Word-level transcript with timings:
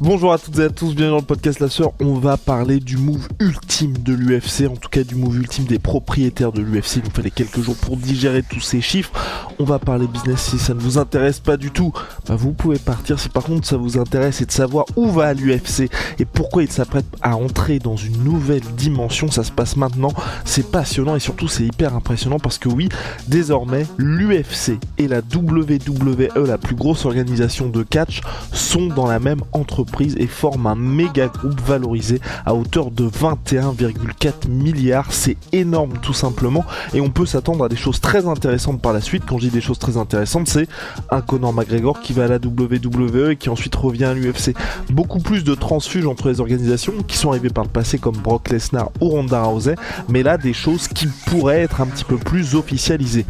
Bonjour 0.00 0.32
à 0.32 0.38
toutes 0.38 0.60
et 0.60 0.62
à 0.62 0.68
tous, 0.68 0.94
bienvenue 0.94 1.10
dans 1.10 1.16
le 1.16 1.22
podcast 1.22 1.58
La 1.58 1.68
Sœur. 1.68 1.90
On 2.00 2.14
va 2.20 2.36
parler 2.36 2.78
du 2.78 2.96
move 2.96 3.26
ultime 3.40 3.98
de 3.98 4.14
l'UFC, 4.14 4.70
en 4.70 4.76
tout 4.76 4.88
cas 4.88 5.02
du 5.02 5.16
move 5.16 5.38
ultime 5.38 5.64
des 5.64 5.80
propriétaires 5.80 6.52
de 6.52 6.62
l'UFC. 6.62 6.98
Il 6.98 7.02
nous 7.06 7.10
fallait 7.10 7.32
quelques 7.32 7.60
jours 7.60 7.74
pour 7.74 7.96
digérer 7.96 8.44
tous 8.48 8.60
ces 8.60 8.80
chiffres. 8.80 9.10
On 9.58 9.64
va 9.64 9.80
parler 9.80 10.06
business 10.06 10.40
si 10.40 10.58
ça 10.60 10.72
ne 10.72 10.78
vous 10.78 10.98
intéresse 10.98 11.40
pas 11.40 11.56
du 11.56 11.72
tout. 11.72 11.92
Bah 12.28 12.36
vous 12.36 12.52
pouvez 12.52 12.78
partir 12.78 13.18
si 13.18 13.28
par 13.28 13.42
contre 13.42 13.66
ça 13.66 13.76
vous 13.76 13.98
intéresse 13.98 14.40
et 14.40 14.46
de 14.46 14.52
savoir 14.52 14.84
où 14.94 15.10
va 15.10 15.34
l'UFC 15.34 15.90
et 16.20 16.24
pourquoi 16.24 16.62
il 16.62 16.70
s'apprête 16.70 17.06
à 17.20 17.34
entrer 17.34 17.80
dans 17.80 17.96
une 17.96 18.22
nouvelle 18.22 18.62
dimension. 18.76 19.32
Ça 19.32 19.42
se 19.42 19.50
passe 19.50 19.76
maintenant. 19.76 20.12
C'est 20.44 20.70
passionnant 20.70 21.16
et 21.16 21.20
surtout 21.20 21.48
c'est 21.48 21.64
hyper 21.64 21.96
impressionnant 21.96 22.38
parce 22.38 22.58
que 22.58 22.68
oui, 22.68 22.88
désormais 23.26 23.84
l'UFC 23.96 24.78
et 24.96 25.08
la 25.08 25.22
WWE, 25.22 26.46
la 26.46 26.56
plus 26.56 26.76
grosse 26.76 27.04
organisation 27.04 27.68
de 27.68 27.82
catch, 27.82 28.20
sont 28.52 28.86
dans 28.86 29.08
la 29.08 29.18
même 29.18 29.40
entreprise 29.52 29.87
et 30.16 30.26
forme 30.26 30.66
un 30.66 30.74
méga 30.74 31.28
groupe 31.28 31.60
valorisé 31.60 32.20
à 32.46 32.54
hauteur 32.54 32.90
de 32.90 33.08
21,4 33.08 34.48
milliards. 34.48 35.12
C'est 35.12 35.36
énorme 35.52 35.94
tout 36.02 36.12
simplement 36.12 36.64
et 36.94 37.00
on 37.00 37.10
peut 37.10 37.26
s'attendre 37.26 37.64
à 37.64 37.68
des 37.68 37.76
choses 37.76 38.00
très 38.00 38.26
intéressantes 38.26 38.80
par 38.80 38.92
la 38.92 39.00
suite. 39.00 39.24
Quand 39.26 39.38
je 39.38 39.46
dis 39.46 39.50
des 39.50 39.60
choses 39.60 39.78
très 39.78 39.96
intéressantes, 39.96 40.48
c'est 40.48 40.68
un 41.10 41.20
Conor 41.20 41.52
McGregor 41.52 42.00
qui 42.00 42.12
va 42.12 42.24
à 42.24 42.28
la 42.28 42.36
WWE 42.36 43.30
et 43.30 43.36
qui 43.36 43.48
ensuite 43.48 43.74
revient 43.74 44.04
à 44.04 44.14
l'UFC. 44.14 44.54
Beaucoup 44.90 45.20
plus 45.20 45.44
de 45.44 45.54
transfuges 45.54 46.06
entre 46.06 46.28
les 46.28 46.40
organisations 46.40 46.94
qui 47.06 47.16
sont 47.16 47.30
arrivées 47.30 47.50
par 47.50 47.64
le 47.64 47.70
passé 47.70 47.98
comme 47.98 48.16
Brock 48.16 48.50
Lesnar 48.50 48.90
ou 49.00 49.08
Ronda 49.08 49.42
Rousey, 49.42 49.74
mais 50.08 50.22
là 50.22 50.38
des 50.38 50.52
choses 50.52 50.88
qui 50.88 51.06
pourraient 51.26 51.60
être 51.60 51.80
un 51.80 51.86
petit 51.86 52.04
peu 52.04 52.16
plus 52.16 52.54
officialisées. 52.54 53.26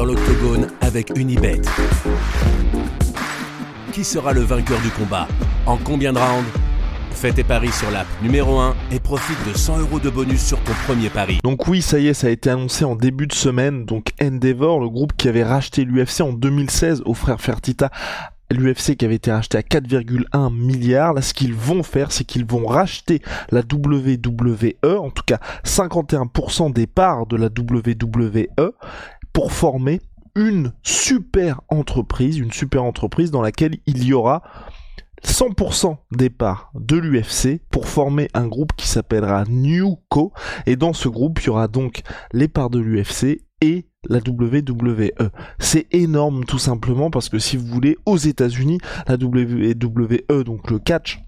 Dans 0.00 0.06
l'octogone 0.06 0.68
avec 0.80 1.12
Unibet. 1.14 1.60
Qui 3.92 4.02
sera 4.02 4.32
le 4.32 4.40
vainqueur 4.40 4.80
du 4.80 4.88
combat 4.88 5.28
En 5.66 5.76
combien 5.76 6.14
de 6.14 6.18
rounds 6.18 6.48
Fais 7.10 7.32
tes 7.32 7.44
paris 7.44 7.70
sur 7.70 7.90
l'app 7.90 8.06
numéro 8.22 8.58
1 8.58 8.74
et 8.92 8.98
profite 8.98 9.36
de 9.46 9.54
100 9.54 9.80
euros 9.80 10.00
de 10.00 10.08
bonus 10.08 10.42
sur 10.42 10.58
ton 10.60 10.72
premier 10.86 11.10
pari. 11.10 11.40
Donc 11.44 11.68
oui, 11.68 11.82
ça 11.82 11.98
y 11.98 12.08
est, 12.08 12.14
ça 12.14 12.28
a 12.28 12.30
été 12.30 12.48
annoncé 12.48 12.86
en 12.86 12.96
début 12.96 13.26
de 13.26 13.34
semaine. 13.34 13.84
Donc 13.84 14.12
Endeavor, 14.22 14.80
le 14.80 14.88
groupe 14.88 15.12
qui 15.18 15.28
avait 15.28 15.44
racheté 15.44 15.84
l'UFC 15.84 16.22
en 16.22 16.32
2016 16.32 17.02
aux 17.04 17.12
frères 17.12 17.42
Fertita, 17.42 17.90
l'UFC 18.50 18.96
qui 18.96 19.04
avait 19.04 19.16
été 19.16 19.30
racheté 19.30 19.58
à 19.58 19.60
4,1 19.60 20.50
milliards. 20.50 21.12
Là, 21.12 21.20
ce 21.20 21.34
qu'ils 21.34 21.54
vont 21.54 21.82
faire, 21.82 22.10
c'est 22.10 22.24
qu'ils 22.24 22.46
vont 22.46 22.66
racheter 22.66 23.20
la 23.50 23.60
WWE, 23.60 24.96
en 24.98 25.10
tout 25.10 25.24
cas 25.26 25.40
51% 25.66 26.72
des 26.72 26.86
parts 26.86 27.26
de 27.26 27.36
la 27.36 27.48
WWE, 27.48 28.72
pour 29.32 29.52
former 29.52 30.00
une 30.34 30.72
super 30.82 31.60
entreprise, 31.68 32.38
une 32.38 32.52
super 32.52 32.84
entreprise 32.84 33.30
dans 33.30 33.42
laquelle 33.42 33.78
il 33.86 34.04
y 34.04 34.12
aura 34.12 34.42
100% 35.24 35.96
des 36.12 36.30
parts 36.30 36.70
de 36.74 36.96
l'UFC 36.96 37.60
pour 37.70 37.88
former 37.88 38.28
un 38.34 38.46
groupe 38.46 38.72
qui 38.76 38.88
s'appellera 38.88 39.44
Newco 39.44 40.32
et 40.66 40.76
dans 40.76 40.92
ce 40.92 41.08
groupe 41.08 41.40
il 41.40 41.46
y 41.46 41.50
aura 41.50 41.68
donc 41.68 42.02
les 42.32 42.48
parts 42.48 42.70
de 42.70 42.78
l'UFC 42.78 43.42
et 43.60 43.86
la 44.08 44.18
WWE. 44.18 45.10
C'est 45.58 45.86
énorme 45.94 46.44
tout 46.44 46.58
simplement 46.58 47.10
parce 47.10 47.28
que 47.28 47.38
si 47.38 47.58
vous 47.58 47.66
voulez 47.66 47.98
aux 48.06 48.16
États-Unis 48.16 48.78
la 49.06 49.16
WWE 49.16 50.42
donc 50.44 50.70
le 50.70 50.78
catch 50.78 51.20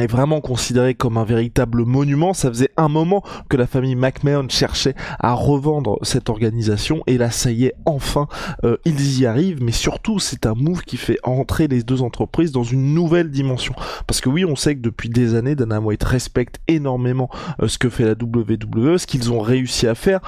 est 0.00 0.06
vraiment 0.06 0.40
considéré 0.40 0.94
comme 0.94 1.18
un 1.18 1.24
véritable 1.24 1.84
monument. 1.84 2.34
Ça 2.34 2.48
faisait 2.48 2.70
un 2.76 2.88
moment 2.88 3.22
que 3.48 3.56
la 3.56 3.66
famille 3.66 3.96
McMahon 3.96 4.48
cherchait 4.48 4.94
à 5.18 5.34
revendre 5.34 5.98
cette 6.02 6.28
organisation. 6.28 7.02
Et 7.06 7.18
là 7.18 7.30
ça 7.30 7.50
y 7.50 7.66
est 7.66 7.74
enfin 7.84 8.28
euh, 8.64 8.76
ils 8.84 9.20
y 9.20 9.26
arrivent. 9.26 9.62
Mais 9.62 9.72
surtout 9.72 10.18
c'est 10.18 10.46
un 10.46 10.54
move 10.54 10.82
qui 10.82 10.96
fait 10.96 11.18
entrer 11.22 11.68
les 11.68 11.82
deux 11.82 12.02
entreprises 12.02 12.52
dans 12.52 12.64
une 12.64 12.94
nouvelle 12.94 13.30
dimension. 13.30 13.74
Parce 14.06 14.20
que 14.20 14.28
oui 14.28 14.44
on 14.44 14.56
sait 14.56 14.76
que 14.76 14.80
depuis 14.80 15.08
des 15.08 15.34
années 15.34 15.54
Dana 15.54 15.80
White 15.80 16.04
respecte 16.04 16.60
énormément 16.68 17.28
euh, 17.60 17.68
ce 17.68 17.78
que 17.78 17.88
fait 17.88 18.04
la 18.04 18.12
WWE 18.12 18.98
ce 18.98 19.06
qu'ils 19.06 19.32
ont 19.32 19.40
réussi 19.40 19.86
à 19.86 19.94
faire 19.94 20.20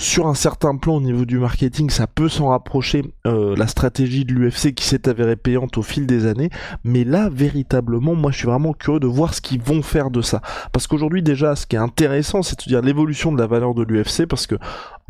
sur 0.00 0.26
un 0.26 0.34
certain 0.34 0.76
plan 0.76 0.94
au 0.94 1.00
niveau 1.02 1.26
du 1.26 1.38
marketing, 1.38 1.90
ça 1.90 2.06
peut 2.06 2.30
s'en 2.30 2.48
rapprocher, 2.48 3.04
euh, 3.26 3.54
la 3.54 3.66
stratégie 3.66 4.24
de 4.24 4.32
l'UFC 4.32 4.72
qui 4.74 4.86
s'est 4.86 5.06
avérée 5.10 5.36
payante 5.36 5.76
au 5.76 5.82
fil 5.82 6.06
des 6.06 6.24
années, 6.24 6.48
mais 6.84 7.04
là, 7.04 7.28
véritablement, 7.30 8.14
moi 8.14 8.30
je 8.30 8.38
suis 8.38 8.46
vraiment 8.46 8.72
curieux 8.72 8.98
de 8.98 9.06
voir 9.06 9.34
ce 9.34 9.42
qu'ils 9.42 9.60
vont 9.60 9.82
faire 9.82 10.10
de 10.10 10.22
ça. 10.22 10.40
Parce 10.72 10.86
qu'aujourd'hui 10.86 11.22
déjà, 11.22 11.54
ce 11.54 11.66
qui 11.66 11.76
est 11.76 11.80
intéressant, 11.80 12.42
c'est 12.42 12.58
de 12.58 12.64
dire 12.64 12.80
l'évolution 12.80 13.30
de 13.30 13.38
la 13.38 13.46
valeur 13.46 13.74
de 13.74 13.82
l'UFC, 13.82 14.26
parce 14.26 14.46
que 14.46 14.54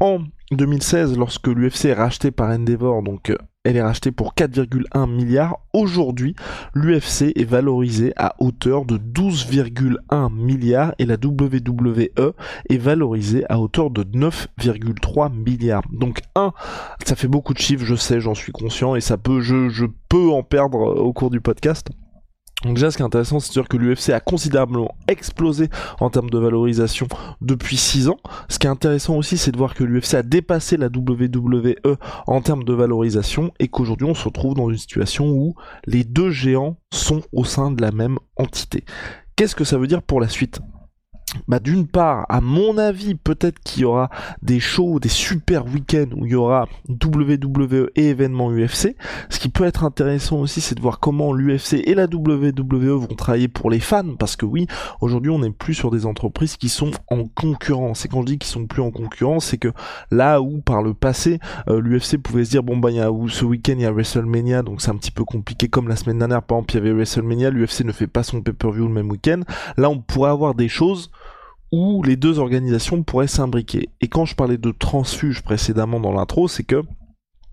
en 0.00 0.22
2016, 0.50 1.16
lorsque 1.16 1.46
l'UFC 1.46 1.84
est 1.84 1.94
racheté 1.94 2.32
par 2.32 2.50
Endeavor, 2.50 3.04
donc 3.04 3.30
euh, 3.30 3.36
elle 3.64 3.76
est 3.76 3.82
rachetée 3.82 4.10
pour 4.10 4.34
4,1 4.34 5.06
milliards. 5.10 5.58
Aujourd'hui, 5.74 6.34
l'UFC 6.74 7.32
est 7.36 7.44
valorisée 7.44 8.14
à 8.16 8.34
hauteur 8.38 8.86
de 8.86 8.96
12,1 8.96 10.32
milliards 10.32 10.94
et 10.98 11.04
la 11.04 11.16
WWE 11.22 12.08
est 12.70 12.78
valorisée 12.78 13.44
à 13.50 13.60
hauteur 13.60 13.90
de 13.90 14.02
9,3 14.02 15.30
milliards. 15.32 15.82
Donc 15.92 16.20
un, 16.34 16.52
ça 17.04 17.16
fait 17.16 17.28
beaucoup 17.28 17.52
de 17.52 17.58
chiffres, 17.58 17.84
je 17.84 17.96
sais, 17.96 18.20
j'en 18.20 18.34
suis 18.34 18.52
conscient 18.52 18.94
et 18.94 19.02
ça 19.02 19.18
peut, 19.18 19.42
je, 19.42 19.68
je 19.68 19.84
peux 20.08 20.30
en 20.30 20.42
perdre 20.42 20.78
au 20.78 21.12
cours 21.12 21.30
du 21.30 21.42
podcast. 21.42 21.88
Donc 22.64 22.74
déjà 22.74 22.90
ce 22.90 22.96
qui 22.96 23.02
est 23.02 23.06
intéressant 23.06 23.40
c'est 23.40 23.48
de 23.48 23.54
dire 23.54 23.68
que 23.68 23.76
l'UFC 23.76 24.10
a 24.10 24.20
considérablement 24.20 24.94
explosé 25.08 25.68
en 25.98 26.10
termes 26.10 26.28
de 26.28 26.38
valorisation 26.38 27.06
depuis 27.40 27.76
6 27.76 28.08
ans. 28.08 28.18
Ce 28.48 28.58
qui 28.58 28.66
est 28.66 28.70
intéressant 28.70 29.16
aussi 29.16 29.38
c'est 29.38 29.52
de 29.52 29.56
voir 29.56 29.74
que 29.74 29.84
l'UFC 29.84 30.14
a 30.14 30.22
dépassé 30.22 30.76
la 30.76 30.88
WWE 30.88 31.96
en 32.26 32.40
termes 32.42 32.64
de 32.64 32.72
valorisation 32.74 33.52
et 33.58 33.68
qu'aujourd'hui 33.68 34.06
on 34.06 34.14
se 34.14 34.24
retrouve 34.24 34.54
dans 34.54 34.70
une 34.70 34.78
situation 34.78 35.30
où 35.30 35.54
les 35.86 36.04
deux 36.04 36.30
géants 36.30 36.76
sont 36.92 37.22
au 37.32 37.44
sein 37.44 37.70
de 37.70 37.80
la 37.80 37.92
même 37.92 38.18
entité. 38.36 38.84
Qu'est-ce 39.36 39.56
que 39.56 39.64
ça 39.64 39.78
veut 39.78 39.86
dire 39.86 40.02
pour 40.02 40.20
la 40.20 40.28
suite? 40.28 40.60
Bah 41.46 41.60
d'une 41.60 41.86
part, 41.86 42.26
à 42.28 42.40
mon 42.40 42.76
avis, 42.78 43.14
peut-être 43.14 43.60
qu'il 43.60 43.82
y 43.82 43.84
aura 43.84 44.10
des 44.42 44.60
shows, 44.60 44.98
des 44.98 45.08
super 45.08 45.64
week-ends 45.66 46.10
où 46.16 46.26
il 46.26 46.32
y 46.32 46.34
aura 46.34 46.66
WWE 46.88 47.90
et 47.94 48.08
événements 48.08 48.50
UFC. 48.50 48.96
Ce 49.28 49.38
qui 49.38 49.48
peut 49.48 49.64
être 49.64 49.84
intéressant 49.84 50.38
aussi, 50.38 50.60
c'est 50.60 50.74
de 50.74 50.80
voir 50.80 50.98
comment 50.98 51.32
l'UFC 51.32 51.74
et 51.84 51.94
la 51.94 52.06
WWE 52.06 52.98
vont 52.98 53.14
travailler 53.16 53.48
pour 53.48 53.70
les 53.70 53.80
fans, 53.80 54.16
parce 54.18 54.36
que 54.36 54.44
oui, 54.44 54.66
aujourd'hui, 55.00 55.30
on 55.30 55.38
n'est 55.38 55.50
plus 55.50 55.74
sur 55.74 55.90
des 55.90 56.06
entreprises 56.06 56.56
qui 56.56 56.68
sont 56.68 56.90
en 57.08 57.24
concurrence. 57.26 58.04
Et 58.04 58.08
quand 58.08 58.22
je 58.22 58.26
dis 58.26 58.38
qu'ils 58.38 58.50
sont 58.50 58.66
plus 58.66 58.82
en 58.82 58.90
concurrence, 58.90 59.46
c'est 59.46 59.58
que 59.58 59.72
là 60.10 60.40
où 60.40 60.60
par 60.60 60.82
le 60.82 60.94
passé, 60.94 61.38
euh, 61.68 61.80
l'UFC 61.80 62.18
pouvait 62.18 62.44
se 62.44 62.50
dire 62.50 62.62
bon 62.62 62.76
bah 62.76 62.90
y 62.90 63.00
a, 63.00 63.10
ce 63.28 63.44
week-end 63.44 63.74
il 63.76 63.82
y 63.82 63.86
a 63.86 63.92
WrestleMania, 63.92 64.62
donc 64.62 64.82
c'est 64.82 64.90
un 64.90 64.96
petit 64.96 65.10
peu 65.10 65.24
compliqué 65.24 65.68
comme 65.68 65.88
la 65.88 65.96
semaine 65.96 66.18
dernière. 66.18 66.42
Par 66.42 66.58
exemple, 66.58 66.74
il 66.74 66.76
y 66.76 66.80
avait 66.80 66.92
WrestleMania, 66.92 67.50
l'UFC 67.50 67.84
ne 67.84 67.92
fait 67.92 68.06
pas 68.06 68.22
son 68.22 68.42
pay-per-view 68.42 68.86
le 68.86 68.92
même 68.92 69.10
week-end. 69.10 69.40
Là, 69.76 69.90
on 69.90 69.98
pourrait 69.98 70.30
avoir 70.30 70.54
des 70.54 70.68
choses 70.68 71.10
où 71.72 72.02
les 72.02 72.16
deux 72.16 72.38
organisations 72.38 73.02
pourraient 73.02 73.26
s'imbriquer. 73.26 73.88
Et 74.00 74.08
quand 74.08 74.24
je 74.24 74.34
parlais 74.34 74.58
de 74.58 74.70
transfuge 74.72 75.42
précédemment 75.42 76.00
dans 76.00 76.12
l'intro, 76.12 76.48
c'est 76.48 76.64
que 76.64 76.82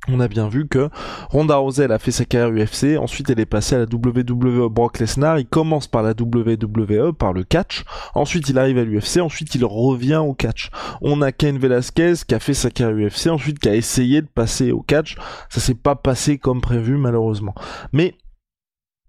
on 0.09 0.19
a 0.21 0.27
bien 0.27 0.47
vu 0.47 0.67
que 0.67 0.89
Ronda 1.29 1.57
Rousey 1.57 1.91
a 1.91 1.99
fait 1.99 2.11
sa 2.11 2.23
carrière 2.23 2.65
UFC, 2.65 2.97
ensuite 2.97 3.29
elle 3.29 3.41
est 3.41 3.45
passée 3.45 3.75
à 3.75 3.79
la 3.79 3.85
WWE 3.85 4.69
Brock 4.69 4.99
Lesnar, 4.99 5.37
il 5.37 5.45
commence 5.45 5.87
par 5.87 6.01
la 6.01 6.11
WWE, 6.11 7.11
par 7.13 7.33
le 7.33 7.43
catch, 7.43 7.83
ensuite 8.13 8.47
il 8.47 8.57
arrive 8.57 8.77
à 8.77 8.85
l'UFC, 8.85 9.17
ensuite 9.17 9.53
il 9.55 9.65
revient 9.65 10.21
au 10.23 10.33
catch. 10.33 10.69
On 11.01 11.21
a 11.21 11.31
Ken 11.33 11.57
Velasquez 11.57 12.13
qui 12.25 12.35
a 12.35 12.39
fait 12.39 12.53
sa 12.53 12.69
carrière 12.69 13.09
UFC, 13.09 13.27
ensuite 13.27 13.59
qui 13.59 13.67
a 13.67 13.75
essayé 13.75 14.21
de 14.21 14.27
passer 14.27 14.71
au 14.71 14.81
catch, 14.81 15.17
ça 15.49 15.59
s'est 15.59 15.75
pas 15.75 15.95
passé 15.95 16.37
comme 16.37 16.61
prévu 16.61 16.97
malheureusement. 16.97 17.55
Mais 17.91 18.15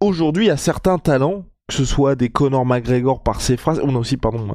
aujourd'hui 0.00 0.46
il 0.46 0.48
y 0.48 0.52
a 0.52 0.56
certains 0.56 0.98
talents, 0.98 1.44
que 1.68 1.74
ce 1.74 1.84
soit 1.84 2.16
des 2.16 2.30
Conor 2.30 2.66
McGregor 2.66 3.22
par 3.22 3.40
ses 3.40 3.56
phrases, 3.56 3.80
on 3.84 3.94
a 3.94 3.98
aussi, 3.98 4.16
pardon, 4.16 4.52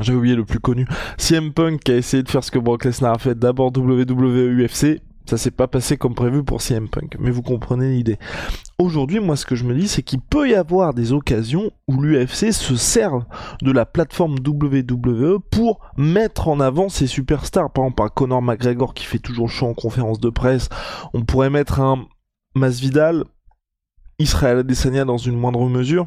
j'ai 0.00 0.14
oublié 0.14 0.34
le 0.34 0.44
plus 0.44 0.60
connu. 0.60 0.86
CM 1.18 1.52
Punk 1.52 1.80
qui 1.80 1.92
a 1.92 1.96
essayé 1.96 2.22
de 2.22 2.28
faire 2.28 2.44
ce 2.44 2.50
que 2.50 2.58
Brock 2.58 2.84
Lesnar 2.84 3.14
a 3.14 3.18
fait 3.18 3.38
d'abord 3.38 3.72
WWE 3.76 4.64
UFC. 4.64 5.00
Ça 5.28 5.36
s'est 5.36 5.50
pas 5.50 5.66
passé 5.66 5.96
comme 5.96 6.14
prévu 6.14 6.44
pour 6.44 6.62
CM 6.62 6.88
Punk, 6.88 7.16
mais 7.18 7.32
vous 7.32 7.42
comprenez 7.42 7.90
l'idée. 7.90 8.16
Aujourd'hui, 8.78 9.18
moi, 9.18 9.34
ce 9.34 9.44
que 9.44 9.56
je 9.56 9.64
me 9.64 9.74
dis, 9.74 9.88
c'est 9.88 10.02
qu'il 10.02 10.20
peut 10.20 10.48
y 10.48 10.54
avoir 10.54 10.94
des 10.94 11.12
occasions 11.12 11.72
où 11.88 12.00
l'UFC 12.00 12.52
se 12.52 12.76
serve 12.76 13.24
de 13.60 13.72
la 13.72 13.86
plateforme 13.86 14.36
WWE 14.46 15.40
pour 15.50 15.80
mettre 15.96 16.46
en 16.46 16.60
avant 16.60 16.88
ses 16.88 17.08
superstars. 17.08 17.72
Par 17.72 17.84
exemple, 17.84 18.02
un 18.02 18.08
Conor 18.08 18.42
McGregor 18.42 18.94
qui 18.94 19.04
fait 19.04 19.18
toujours 19.18 19.48
chaud 19.48 19.66
en 19.66 19.74
conférence 19.74 20.20
de 20.20 20.30
presse. 20.30 20.68
On 21.12 21.22
pourrait 21.22 21.50
mettre 21.50 21.80
un 21.80 22.06
Masvidal, 22.54 23.24
Israël 24.20 24.58
Adesanya 24.58 25.04
dans 25.04 25.18
une 25.18 25.36
moindre 25.36 25.68
mesure. 25.68 26.06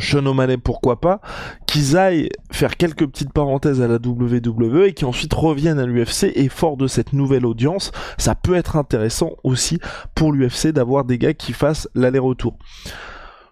Sean 0.00 0.26
O'Malley, 0.26 0.56
pourquoi 0.56 1.00
pas, 1.00 1.20
qu'ils 1.66 1.96
aillent 1.96 2.28
faire 2.50 2.76
quelques 2.76 3.06
petites 3.06 3.32
parenthèses 3.32 3.80
à 3.80 3.88
la 3.88 3.96
WWE 3.96 4.86
et 4.86 4.94
qui 4.94 5.04
ensuite 5.04 5.32
reviennent 5.34 5.78
à 5.78 5.86
l'UFC 5.86 6.32
et 6.34 6.48
fort 6.48 6.76
de 6.76 6.86
cette 6.86 7.12
nouvelle 7.12 7.46
audience, 7.46 7.92
ça 8.18 8.34
peut 8.34 8.54
être 8.54 8.76
intéressant 8.76 9.32
aussi 9.44 9.78
pour 10.14 10.32
l'UFC 10.32 10.68
d'avoir 10.68 11.04
des 11.04 11.18
gars 11.18 11.34
qui 11.34 11.52
fassent 11.52 11.88
l'aller-retour. 11.94 12.56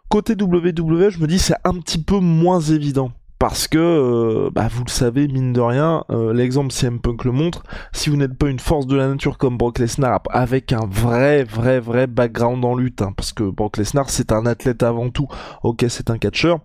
Côté 0.09 0.35
WWE, 0.41 1.11
je 1.11 1.21
me 1.21 1.27
dis 1.27 1.39
c'est 1.39 1.57
un 1.65 1.75
petit 1.75 2.03
peu 2.03 2.19
moins 2.19 2.61
évident 2.61 3.13
parce 3.39 3.69
que, 3.69 3.79
euh, 3.79 4.51
bah, 4.53 4.69
vous 4.69 4.85
le 4.85 4.91
savez, 4.91 5.29
mine 5.29 5.53
de 5.53 5.61
rien, 5.61 6.05
euh, 6.11 6.33
l'exemple 6.33 6.73
CM 6.73 7.01
Punk 7.01 7.25
le 7.25 7.33
montre, 7.33 7.63
si 7.93 8.11
vous 8.11 8.17
n'êtes 8.17 8.37
pas 8.37 8.49
une 8.49 8.59
force 8.59 8.87
de 8.87 8.97
la 8.97 9.09
nature 9.09 9.39
comme 9.39 9.57
Brock 9.57 9.79
Lesnar, 9.79 10.21
avec 10.31 10.73
un 10.73 10.87
vrai, 10.89 11.45
vrai, 11.45 11.79
vrai 11.79 12.07
background 12.07 12.65
en 12.65 12.75
lutte, 12.75 13.03
hein, 13.03 13.13
parce 13.17 13.33
que 13.33 13.45
Brock 13.45 13.77
Lesnar, 13.77 14.11
c'est 14.11 14.33
un 14.33 14.45
athlète 14.45 14.83
avant 14.83 15.11
tout, 15.11 15.29
ok, 15.63 15.85
c'est 15.89 16.11
un 16.11 16.19
catcheur, 16.19 16.61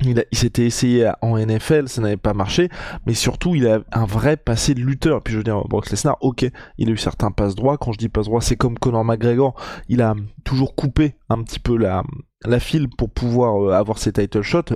il, 0.00 0.24
s'était 0.32 0.66
essayé 0.66 1.10
en 1.22 1.38
NFL, 1.38 1.88
ça 1.88 2.02
n'avait 2.02 2.16
pas 2.16 2.34
marché, 2.34 2.68
mais 3.06 3.14
surtout 3.14 3.54
il 3.54 3.66
a 3.66 3.80
un 3.92 4.04
vrai 4.04 4.36
passé 4.36 4.74
de 4.74 4.80
lutteur. 4.80 5.22
Puis 5.22 5.32
je 5.32 5.38
veux 5.38 5.44
dire, 5.44 5.62
Brock 5.68 5.90
Lesnar, 5.90 6.16
ok, 6.20 6.44
il 6.78 6.88
a 6.88 6.92
eu 6.92 6.96
certains 6.96 7.30
passes 7.30 7.54
droits. 7.54 7.78
Quand 7.78 7.92
je 7.92 7.98
dis 7.98 8.08
passes 8.08 8.26
droits, 8.26 8.40
c'est 8.40 8.56
comme 8.56 8.78
Conor 8.78 9.04
McGregor, 9.04 9.54
il 9.88 10.02
a 10.02 10.14
toujours 10.44 10.74
coupé 10.74 11.14
un 11.30 11.42
petit 11.42 11.60
peu 11.60 11.76
la, 11.76 12.02
la 12.44 12.60
file 12.60 12.88
pour 12.88 13.10
pouvoir 13.10 13.62
euh, 13.62 13.72
avoir 13.72 13.98
ses 13.98 14.12
title 14.12 14.42
shots 14.42 14.74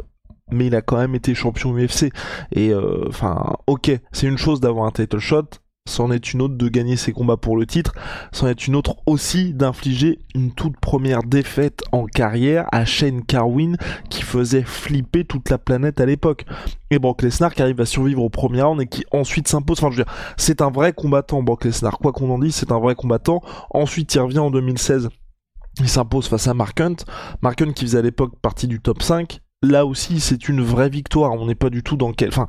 mais 0.50 0.66
il 0.66 0.74
a 0.74 0.82
quand 0.82 0.96
même 0.96 1.14
été 1.14 1.34
champion 1.34 1.76
UFC. 1.76 2.12
Et 2.52 2.70
euh, 2.70 3.04
enfin, 3.08 3.54
ok, 3.66 3.90
c'est 4.12 4.26
une 4.26 4.38
chose 4.38 4.60
d'avoir 4.60 4.86
un 4.86 4.90
title 4.90 5.18
shot, 5.18 5.48
c'en 5.88 6.10
est 6.10 6.32
une 6.32 6.42
autre 6.42 6.56
de 6.56 6.68
gagner 6.68 6.96
ses 6.96 7.12
combats 7.12 7.38
pour 7.38 7.56
le 7.56 7.66
titre, 7.66 7.94
c'en 8.30 8.46
est 8.46 8.66
une 8.66 8.76
autre 8.76 8.96
aussi 9.06 9.54
d'infliger 9.54 10.18
une 10.34 10.52
toute 10.52 10.76
première 10.78 11.22
défaite 11.22 11.82
en 11.92 12.04
carrière 12.04 12.66
à 12.72 12.84
Shane 12.84 13.24
Carwin 13.24 13.76
qui 14.10 14.22
faisait 14.22 14.62
flipper 14.62 15.24
toute 15.24 15.48
la 15.50 15.58
planète 15.58 16.00
à 16.00 16.06
l'époque. 16.06 16.44
Et 16.90 16.98
Brock 16.98 17.22
Lesnar 17.22 17.54
qui 17.54 17.62
arrive 17.62 17.80
à 17.80 17.86
survivre 17.86 18.22
au 18.22 18.28
premier 18.28 18.62
round 18.62 18.80
et 18.80 18.86
qui 18.86 19.04
ensuite 19.12 19.48
s'impose. 19.48 19.78
Enfin, 19.78 19.90
je 19.90 19.98
veux 19.98 20.04
dire, 20.04 20.14
c'est 20.36 20.62
un 20.62 20.70
vrai 20.70 20.92
combattant, 20.92 21.42
Brock 21.42 21.64
Lesnar. 21.64 21.98
Quoi 21.98 22.12
qu'on 22.12 22.30
en 22.30 22.38
dise, 22.38 22.54
c'est 22.54 22.72
un 22.72 22.78
vrai 22.78 22.94
combattant. 22.94 23.42
Ensuite, 23.70 24.14
il 24.14 24.20
revient 24.20 24.38
en 24.38 24.50
2016. 24.50 25.08
Il 25.80 25.88
s'impose 25.88 26.28
face 26.28 26.48
à 26.48 26.54
Mark 26.54 26.80
Hunt. 26.80 26.96
Mark 27.42 27.60
Hunt 27.62 27.72
qui 27.72 27.84
faisait 27.84 27.98
à 27.98 28.02
l'époque 28.02 28.32
partie 28.40 28.68
du 28.68 28.80
top 28.80 29.02
5 29.02 29.40
là 29.62 29.86
aussi 29.86 30.20
c'est 30.20 30.48
une 30.48 30.62
vraie 30.62 30.90
victoire. 30.90 31.32
On 31.32 31.46
n'est 31.46 31.54
pas 31.54 31.70
du 31.70 31.82
tout 31.82 31.96
dans 31.96 32.12
quel. 32.12 32.28
Enfin, 32.28 32.46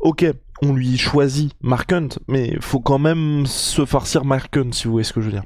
ok, 0.00 0.26
on 0.62 0.72
lui 0.72 0.98
choisit 0.98 1.52
Mark 1.60 1.92
Hunt, 1.92 2.08
mais 2.28 2.56
faut 2.60 2.80
quand 2.80 2.98
même 2.98 3.46
se 3.46 3.84
farcir 3.84 4.24
Mark 4.24 4.56
Hunt 4.56 4.72
si 4.72 4.84
vous 4.84 4.92
voyez 4.92 5.04
ce 5.04 5.12
que 5.12 5.20
je 5.20 5.26
veux 5.26 5.32
dire. 5.32 5.44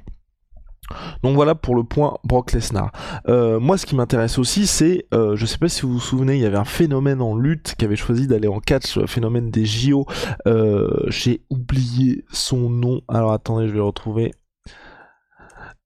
Donc 1.22 1.34
voilà 1.34 1.54
pour 1.54 1.74
le 1.74 1.84
point 1.84 2.18
Brock 2.24 2.52
Lesnar. 2.52 2.92
Euh, 3.28 3.58
moi, 3.58 3.78
ce 3.78 3.86
qui 3.86 3.96
m'intéresse 3.96 4.38
aussi, 4.38 4.66
c'est, 4.66 5.06
euh, 5.14 5.34
je 5.36 5.46
sais 5.46 5.58
pas 5.58 5.68
si 5.68 5.82
vous 5.82 5.94
vous 5.94 6.00
souvenez, 6.00 6.34
il 6.34 6.40
y 6.40 6.46
avait 6.46 6.58
un 6.58 6.64
phénomène 6.64 7.22
en 7.22 7.36
lutte 7.36 7.74
qui 7.78 7.84
avait 7.84 7.96
choisi 7.96 8.26
d'aller 8.26 8.48
en 8.48 8.60
catch, 8.60 8.96
le 8.96 9.06
phénomène 9.06 9.50
des 9.50 9.64
JO. 9.64 10.06
Euh, 10.46 10.90
J'ai 11.08 11.42
oublié 11.50 12.24
son 12.30 12.68
nom. 12.68 13.00
Alors 13.08 13.32
attendez, 13.32 13.66
je 13.66 13.72
vais 13.72 13.78
le 13.78 13.84
retrouver 13.84 14.32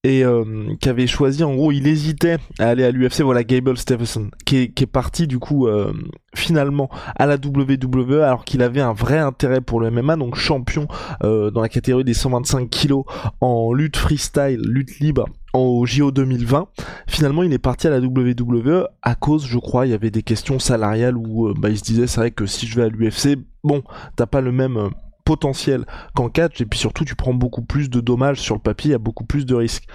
et 0.05 0.25
euh, 0.25 0.45
qui 0.81 0.89
avait 0.89 1.09
choisi 1.09 1.43
en 1.43 1.55
gros 1.57 1.73
il 1.73 1.89
hésitait 1.89 2.37
à 2.61 2.69
aller 2.69 2.85
à 2.85 2.93
l'UFC 2.93 3.23
voilà 3.23 3.43
Gable 3.43 3.75
est, 3.77 4.37
qui 4.47 4.57
est 4.57 4.87
parti 4.87 5.27
du 5.27 5.41
coup 5.41 5.67
euh, 5.67 5.93
finalement 6.37 6.89
à 7.17 7.27
la 7.27 7.35
WWE 7.35 8.23
alors 8.23 8.45
qu'il 8.45 8.63
avait 8.63 8.81
un 8.81 8.93
vrai 8.93 9.19
intérêt 9.19 9.61
pour 9.61 9.81
le 9.81 9.91
MMA 9.91 10.15
donc 10.15 10.37
champion 10.37 10.87
euh, 11.25 11.51
dans 11.51 11.63
la 11.63 11.69
catégorie 11.69 12.05
des 12.05 12.15
125 12.15 12.71
kilos 12.71 13.05
en 13.41 13.73
lutte 13.73 13.97
freestyle 13.97 14.61
lutte 14.63 15.01
libre 15.01 15.25
au 15.53 15.85
JO 15.85 16.13
2020 16.13 16.69
finalement 17.09 17.43
il 17.43 17.53
est 17.53 17.59
parti 17.59 17.89
à 17.89 17.91
la 17.91 17.99
WWE 17.99 18.87
à 19.03 19.17
cause 19.17 19.47
je 19.47 19.59
crois 19.59 19.87
il 19.87 19.91
y 19.91 19.95
avait 19.95 20.13
des 20.13 20.23
questions 20.23 20.61
salariales 20.61 21.17
où 21.17 21.53
bah, 21.55 21.71
il 21.71 21.79
se 21.79 21.83
disait 21.83 22.07
c'est 22.07 22.21
vrai 22.21 22.31
que 22.31 22.47
si 22.47 22.69
je 22.69 22.77
vais 22.77 22.85
à 22.85 22.89
l'UFC 22.89 23.37
bon 23.65 23.83
t'as 24.15 24.27
pas 24.27 24.43
le 24.43 24.53
même 24.53 24.91
potentiel 25.29 25.85
qu'en 26.15 26.31
catch, 26.31 26.63
et 26.63 26.65
puis 26.65 26.79
surtout 26.79 27.05
tu 27.05 27.15
prends 27.15 27.35
beaucoup 27.35 27.61
plus 27.61 27.91
de 27.91 28.01
dommages 28.01 28.41
sur 28.41 28.55
le 28.55 28.63
papier, 28.63 28.93
il 28.93 28.99
beaucoup 28.99 29.27
plus 29.27 29.45
de 29.45 29.55
risques. 29.55 29.87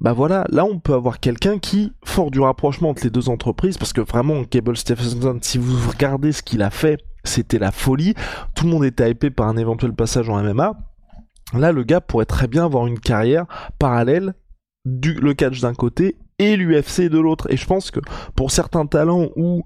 Bah 0.00 0.12
voilà, 0.12 0.44
là 0.50 0.64
on 0.64 0.80
peut 0.80 0.94
avoir 0.94 1.20
quelqu'un 1.20 1.60
qui, 1.60 1.92
fort 2.04 2.32
du 2.32 2.40
rapprochement 2.40 2.88
entre 2.88 3.04
les 3.04 3.10
deux 3.10 3.28
entreprises, 3.28 3.78
parce 3.78 3.92
que 3.92 4.00
vraiment 4.00 4.42
Cable 4.42 4.76
Stephenson, 4.76 5.38
si 5.42 5.58
vous 5.58 5.76
regardez 5.88 6.32
ce 6.32 6.42
qu'il 6.42 6.60
a 6.60 6.70
fait, 6.70 6.98
c'était 7.22 7.60
la 7.60 7.70
folie, 7.70 8.14
tout 8.56 8.64
le 8.64 8.72
monde 8.72 8.84
était 8.84 9.08
hypé 9.08 9.30
par 9.30 9.46
un 9.46 9.56
éventuel 9.56 9.92
passage 9.92 10.28
en 10.28 10.42
MMA, 10.42 10.72
là 11.52 11.70
le 11.70 11.84
gars 11.84 12.00
pourrait 12.00 12.26
très 12.26 12.48
bien 12.48 12.64
avoir 12.64 12.88
une 12.88 12.98
carrière 12.98 13.46
parallèle 13.78 14.34
du 14.84 15.14
le 15.14 15.34
catch 15.34 15.60
d'un 15.60 15.74
côté 15.74 16.16
et 16.38 16.56
l'UFC 16.56 17.02
de 17.08 17.18
l'autre. 17.18 17.46
Et 17.50 17.56
je 17.56 17.66
pense 17.66 17.90
que 17.90 18.00
pour 18.34 18.50
certains 18.50 18.86
talents 18.86 19.28
où 19.36 19.64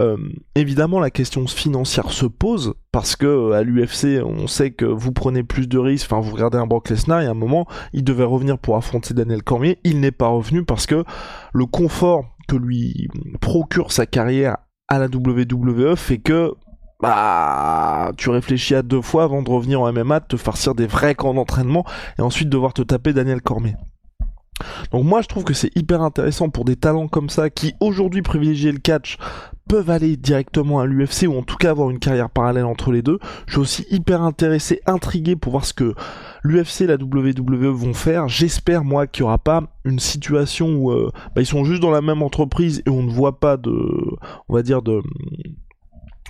euh, 0.00 0.16
évidemment 0.54 1.00
la 1.00 1.10
question 1.10 1.46
financière 1.46 2.10
se 2.10 2.26
pose, 2.26 2.74
parce 2.92 3.16
que 3.16 3.26
euh, 3.26 3.52
à 3.52 3.62
l'UFC 3.62 4.22
on 4.24 4.46
sait 4.46 4.70
que 4.70 4.84
vous 4.84 5.12
prenez 5.12 5.42
plus 5.42 5.68
de 5.68 5.78
risques, 5.78 6.06
enfin 6.10 6.20
vous 6.20 6.34
regardez 6.34 6.58
un 6.58 6.66
Brock 6.66 6.90
Lesnar, 6.90 7.22
il 7.22 7.24
y 7.24 7.28
a 7.28 7.30
un 7.30 7.34
moment 7.34 7.66
il 7.92 8.04
devait 8.04 8.24
revenir 8.24 8.58
pour 8.58 8.76
affronter 8.76 9.14
Daniel 9.14 9.42
Cormier, 9.42 9.78
il 9.84 10.00
n'est 10.00 10.10
pas 10.10 10.28
revenu 10.28 10.64
parce 10.64 10.86
que 10.86 11.04
le 11.52 11.66
confort 11.66 12.24
que 12.48 12.56
lui 12.56 13.08
procure 13.40 13.92
sa 13.92 14.06
carrière 14.06 14.56
à 14.88 14.98
la 14.98 15.06
WWE 15.06 15.96
fait 15.96 16.18
que 16.18 16.52
bah, 17.00 18.12
tu 18.16 18.28
réfléchis 18.28 18.74
à 18.74 18.82
deux 18.82 19.00
fois 19.00 19.24
avant 19.24 19.42
de 19.42 19.50
revenir 19.50 19.80
en 19.80 19.92
MMA, 19.92 20.20
de 20.20 20.26
te 20.26 20.36
farcir 20.36 20.74
des 20.74 20.86
vrais 20.86 21.14
camps 21.14 21.32
d'entraînement 21.32 21.84
et 22.18 22.22
ensuite 22.22 22.48
devoir 22.48 22.74
te 22.74 22.82
taper 22.82 23.12
Daniel 23.12 23.40
Cormier. 23.40 23.74
Donc 24.92 25.04
moi 25.04 25.22
je 25.22 25.28
trouve 25.28 25.44
que 25.44 25.54
c'est 25.54 25.74
hyper 25.76 26.02
intéressant 26.02 26.48
pour 26.48 26.64
des 26.64 26.76
talents 26.76 27.08
comme 27.08 27.30
ça 27.30 27.50
qui 27.50 27.74
aujourd'hui 27.80 28.22
privilégient 28.22 28.72
le 28.72 28.78
catch 28.78 29.18
peuvent 29.70 29.90
aller 29.90 30.16
directement 30.16 30.80
à 30.80 30.86
l'UFC 30.86 31.28
ou 31.28 31.38
en 31.38 31.42
tout 31.42 31.56
cas 31.56 31.70
avoir 31.70 31.90
une 31.90 32.00
carrière 32.00 32.28
parallèle 32.28 32.64
entre 32.64 32.90
les 32.90 33.02
deux. 33.02 33.20
Je 33.46 33.52
suis 33.52 33.60
aussi 33.60 33.86
hyper 33.88 34.20
intéressé, 34.22 34.80
intrigué 34.84 35.36
pour 35.36 35.52
voir 35.52 35.64
ce 35.64 35.72
que 35.72 35.94
l'UFC 36.42 36.82
et 36.82 36.86
la 36.88 36.96
WWE 36.96 37.68
vont 37.68 37.94
faire. 37.94 38.26
J'espère 38.26 38.82
moi 38.82 39.06
qu'il 39.06 39.22
n'y 39.22 39.28
aura 39.28 39.38
pas 39.38 39.62
une 39.84 40.00
situation 40.00 40.74
où 40.74 40.90
euh, 40.90 41.12
bah, 41.36 41.42
ils 41.42 41.46
sont 41.46 41.64
juste 41.64 41.80
dans 41.80 41.92
la 41.92 42.02
même 42.02 42.20
entreprise 42.20 42.82
et 42.84 42.90
on 42.90 43.04
ne 43.04 43.12
voit 43.12 43.38
pas 43.38 43.56
de, 43.56 43.70
on 44.48 44.54
va 44.54 44.62
dire 44.62 44.82
de 44.82 45.02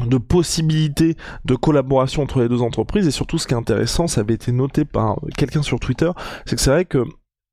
de 0.07 0.16
possibilités 0.16 1.16
de 1.45 1.55
collaboration 1.55 2.23
entre 2.23 2.40
les 2.40 2.49
deux 2.49 2.62
entreprises 2.62 3.07
et 3.07 3.11
surtout 3.11 3.37
ce 3.37 3.47
qui 3.47 3.52
est 3.52 3.57
intéressant 3.57 4.07
ça 4.07 4.23
avait 4.23 4.33
été 4.33 4.50
noté 4.50 4.87
par 4.87 5.19
quelqu'un 5.37 5.62
sur 5.62 5.78
Twitter 5.78 6.11
c'est 6.47 6.57
que 6.57 6.62
c'est 6.62 6.71
vrai 6.71 6.85
que 6.87 7.05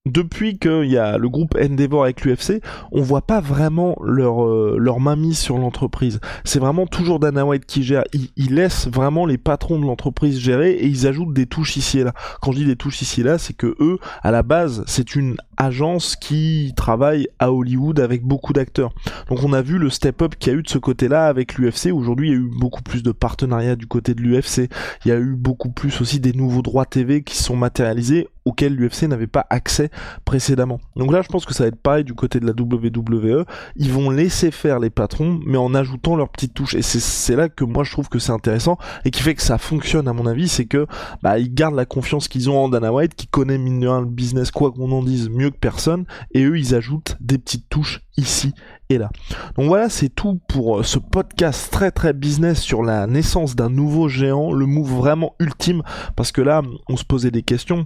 depuis 0.07 0.57
qu'il 0.57 0.85
y 0.85 0.97
a 0.97 1.17
le 1.17 1.29
groupe 1.29 1.55
Endeavor 1.59 2.03
avec 2.03 2.23
l'UFC, 2.23 2.61
on 2.91 3.01
voit 3.01 3.21
pas 3.21 3.41
vraiment 3.41 3.95
leur 4.01 4.45
euh, 4.45 4.77
main 4.99 5.15
mise 5.15 5.37
sur 5.37 5.57
l'entreprise. 5.57 6.19
C'est 6.43 6.59
vraiment 6.59 6.87
toujours 6.87 7.19
Dana 7.19 7.45
White 7.45 7.65
qui 7.65 7.83
gère. 7.83 8.03
Il, 8.13 8.55
laisse 8.55 8.87
vraiment 8.87 9.25
les 9.25 9.37
patrons 9.37 9.79
de 9.79 9.85
l'entreprise 9.85 10.39
gérer 10.39 10.71
et 10.71 10.87
ils 10.87 11.05
ajoutent 11.05 11.33
des 11.33 11.45
touches 11.45 11.77
ici 11.77 11.99
et 11.99 12.03
là. 12.03 12.13
Quand 12.41 12.51
je 12.51 12.57
dis 12.57 12.65
des 12.65 12.75
touches 12.75 13.01
ici 13.01 13.21
et 13.21 13.23
là, 13.23 13.37
c'est 13.37 13.53
que 13.53 13.75
eux, 13.79 13.99
à 14.23 14.31
la 14.31 14.41
base, 14.41 14.83
c'est 14.87 15.15
une 15.15 15.37
agence 15.57 16.15
qui 16.15 16.73
travaille 16.75 17.27
à 17.39 17.51
Hollywood 17.51 17.99
avec 17.99 18.23
beaucoup 18.23 18.53
d'acteurs. 18.53 18.93
Donc 19.29 19.43
on 19.43 19.53
a 19.53 19.61
vu 19.61 19.77
le 19.77 19.89
step-up 19.89 20.35
qu'il 20.37 20.53
y 20.53 20.55
a 20.55 20.59
eu 20.59 20.63
de 20.63 20.69
ce 20.69 20.77
côté-là 20.77 21.27
avec 21.27 21.55
l'UFC. 21.55 21.91
Aujourd'hui, 21.91 22.29
il 22.29 22.31
y 22.31 22.35
a 22.35 22.39
eu 22.39 22.49
beaucoup 22.59 22.81
plus 22.81 23.03
de 23.03 23.11
partenariats 23.11 23.75
du 23.75 23.87
côté 23.87 24.13
de 24.13 24.21
l'UFC. 24.21 24.69
Il 25.05 25.09
y 25.09 25.11
a 25.11 25.17
eu 25.17 25.35
beaucoup 25.35 25.69
plus 25.69 25.99
aussi 26.01 26.19
des 26.19 26.33
nouveaux 26.33 26.61
droits 26.61 26.85
TV 26.85 27.23
qui 27.23 27.35
sont 27.35 27.55
matérialisés 27.55 28.27
auxquels 28.47 28.75
l'UFC 28.75 29.03
n'avait 29.03 29.27
pas 29.27 29.45
accès 29.49 29.89
précédemment. 30.23 30.79
Donc 30.95 31.11
là, 31.11 31.21
je 31.21 31.27
pense 31.27 31.45
que 31.45 31.53
ça 31.53 31.65
va 31.65 31.67
être 31.67 31.81
pareil 31.81 32.05
du 32.05 32.13
côté 32.13 32.39
de 32.39 32.45
la 32.45 32.53
WWE. 32.53 33.43
Ils 33.75 33.91
vont 33.91 34.09
laisser 34.09 34.51
faire 34.51 34.79
les 34.79 34.89
patrons, 34.89 35.39
mais 35.45 35.57
en 35.57 35.75
ajoutant 35.75 36.15
leurs 36.15 36.29
petites 36.29 36.53
touches. 36.53 36.75
Et 36.75 36.81
c'est 36.81 37.35
là 37.35 37.49
que 37.49 37.65
moi 37.65 37.83
je 37.83 37.91
trouve 37.91 38.07
que 38.07 38.19
c'est 38.19 38.31
intéressant 38.31 38.77
et 39.03 39.11
qui 39.11 39.21
fait 39.21 39.35
que 39.35 39.41
ça 39.41 39.57
fonctionne 39.57 40.07
à 40.07 40.13
mon 40.13 40.25
avis, 40.25 40.47
c'est 40.47 40.65
que 40.65 40.87
bah 41.21 41.39
ils 41.39 41.53
gardent 41.53 41.75
la 41.75 41.85
confiance 41.85 42.27
qu'ils 42.29 42.49
ont 42.49 42.57
en 42.57 42.69
Dana 42.69 42.93
White, 42.93 43.15
qui 43.15 43.27
connaît 43.27 43.57
mine 43.57 43.81
de 43.81 43.87
rien 43.87 43.99
le 43.99 44.07
business 44.07 44.51
quoi 44.51 44.71
qu'on 44.71 44.91
en 44.91 45.03
dise 45.03 45.29
mieux 45.29 45.46
que 45.49 45.57
personne, 45.57 46.05
et 46.33 46.43
eux 46.43 46.57
ils 46.57 46.75
ajoutent 46.75 47.17
des 47.19 47.37
petites 47.37 47.69
touches 47.69 48.01
ici 48.17 48.53
et 48.89 48.97
là. 48.97 49.09
Donc 49.57 49.67
voilà, 49.67 49.89
c'est 49.89 50.09
tout 50.09 50.39
pour 50.47 50.79
euh, 50.79 50.83
ce 50.83 50.99
podcast 50.99 51.71
très 51.71 51.91
très 51.91 52.13
business 52.13 52.61
sur 52.61 52.83
la 52.83 53.07
naissance 53.07 53.55
d'un 53.55 53.69
nouveau 53.69 54.07
géant, 54.07 54.51
le 54.51 54.65
move 54.65 54.93
vraiment 54.95 55.35
ultime, 55.39 55.83
parce 56.15 56.31
que 56.31 56.41
là 56.41 56.61
on 56.87 56.97
se 56.97 57.03
posait 57.03 57.31
des 57.31 57.43
questions 57.43 57.85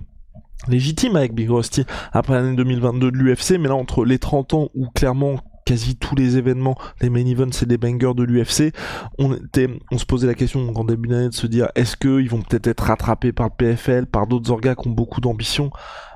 légitime 0.67 1.15
avec 1.15 1.33
Big 1.33 1.49
Rusty 1.49 1.85
après 2.11 2.33
l'année 2.33 2.55
2022 2.55 3.11
de 3.11 3.17
l'UFC, 3.17 3.57
mais 3.59 3.67
là 3.67 3.75
entre 3.75 4.05
les 4.05 4.19
30 4.19 4.53
ans 4.53 4.69
où 4.75 4.87
clairement 4.89 5.39
quasi 5.65 5.95
tous 5.95 6.15
les 6.15 6.37
événements, 6.37 6.77
les 7.01 7.09
main 7.09 7.25
events 7.25 7.51
c'est 7.51 7.67
des 7.67 7.77
bangers 7.77 8.13
de 8.15 8.23
l'UFC, 8.23 8.73
on 9.19 9.33
était, 9.33 9.69
on 9.91 9.97
se 9.97 10.05
posait 10.05 10.27
la 10.27 10.33
question 10.33 10.71
en 10.75 10.83
début 10.83 11.09
d'année 11.09 11.29
de 11.29 11.33
se 11.33 11.47
dire 11.47 11.69
est-ce 11.75 11.95
qu'ils 11.95 12.29
vont 12.29 12.41
peut-être 12.41 12.67
être 12.67 12.81
rattrapés 12.81 13.31
par 13.31 13.47
le 13.47 13.53
PFL, 13.57 14.05
par 14.05 14.27
d'autres 14.27 14.51
orgas 14.51 14.75
qui 14.75 14.87
ont 14.87 14.91
beaucoup 14.91 15.21
d'ambition? 15.21 15.71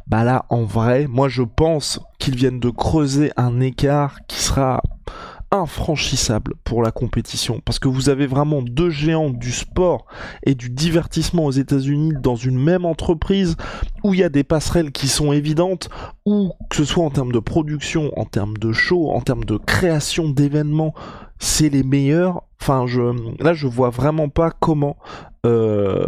Bah 0.07 0.23
là, 0.23 0.45
en 0.49 0.63
vrai, 0.63 1.07
moi 1.07 1.29
je 1.29 1.41
pense 1.41 1.99
qu'ils 2.19 2.35
viennent 2.35 2.59
de 2.59 2.69
creuser 2.69 3.31
un 3.37 3.59
écart 3.59 4.19
qui 4.27 4.39
sera 4.39 4.81
infranchissable 5.51 6.53
pour 6.63 6.81
la 6.81 6.91
compétition 6.91 7.61
parce 7.63 7.79
que 7.79 7.87
vous 7.87 8.09
avez 8.09 8.27
vraiment 8.27 8.61
deux 8.61 8.89
géants 8.89 9.29
du 9.29 9.51
sport 9.51 10.05
et 10.43 10.55
du 10.55 10.69
divertissement 10.69 11.45
aux 11.45 11.51
États-Unis 11.51 12.13
dans 12.19 12.35
une 12.35 12.61
même 12.61 12.85
entreprise 12.85 13.55
où 14.03 14.13
il 14.13 14.19
y 14.19 14.23
a 14.23 14.29
des 14.29 14.43
passerelles 14.43 14.91
qui 14.91 15.07
sont 15.07 15.31
évidentes 15.31 15.89
ou 16.25 16.51
que 16.69 16.75
ce 16.75 16.83
soit 16.83 17.05
en 17.05 17.09
termes 17.09 17.31
de 17.31 17.39
production, 17.39 18.11
en 18.17 18.25
termes 18.25 18.57
de 18.57 18.71
show, 18.71 19.11
en 19.11 19.21
termes 19.21 19.45
de 19.45 19.57
création 19.57 20.29
d'événements, 20.29 20.93
c'est 21.39 21.69
les 21.69 21.83
meilleurs. 21.83 22.43
Enfin, 22.61 22.85
je 22.87 23.01
là 23.41 23.53
je 23.53 23.67
vois 23.67 23.89
vraiment 23.89 24.29
pas 24.29 24.51
comment 24.51 24.97
euh, 25.45 26.07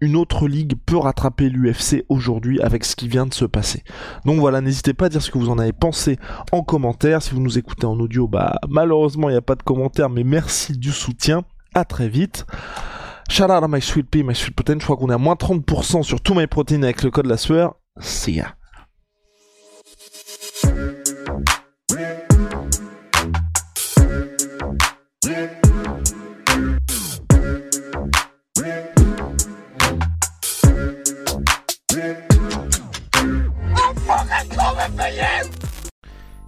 une 0.00 0.16
autre 0.16 0.48
ligue 0.48 0.74
peut 0.86 0.96
rattraper 0.96 1.48
l'UFC 1.48 2.04
aujourd'hui 2.08 2.60
avec 2.60 2.84
ce 2.84 2.96
qui 2.96 3.08
vient 3.08 3.26
de 3.26 3.34
se 3.34 3.44
passer. 3.44 3.82
Donc 4.24 4.38
voilà, 4.38 4.60
n'hésitez 4.60 4.94
pas 4.94 5.06
à 5.06 5.08
dire 5.08 5.22
ce 5.22 5.30
que 5.30 5.38
vous 5.38 5.50
en 5.50 5.58
avez 5.58 5.72
pensé 5.72 6.18
en 6.52 6.62
commentaire. 6.62 7.22
Si 7.22 7.34
vous 7.34 7.40
nous 7.40 7.58
écoutez 7.58 7.86
en 7.86 7.98
audio, 7.98 8.28
bah 8.28 8.58
malheureusement 8.68 9.28
il 9.28 9.32
n'y 9.32 9.38
a 9.38 9.42
pas 9.42 9.54
de 9.54 9.62
commentaire, 9.62 10.10
mais 10.10 10.24
merci 10.24 10.76
du 10.76 10.92
soutien. 10.92 11.42
À 11.74 11.84
très 11.84 12.08
vite. 12.08 12.46
Shout 13.30 13.44
out 13.44 13.62
à 13.62 13.68
My 13.68 13.80
Sweet 13.80 14.10
Pea, 14.10 14.24
My 14.24 14.34
Sweet 14.34 14.56
Protein. 14.56 14.78
Je 14.80 14.84
crois 14.84 14.96
qu'on 14.96 15.10
est 15.10 15.14
à 15.14 15.18
moins 15.18 15.34
30% 15.34 16.02
sur 16.02 16.20
tous 16.20 16.34
mes 16.34 16.48
protéines 16.48 16.82
avec 16.82 17.02
le 17.02 17.10
code 17.10 17.26
la 17.26 17.36
sueur. 17.36 17.76
See 18.00 18.32
ya. 18.32 18.56